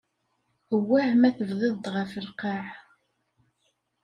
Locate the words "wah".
0.87-1.09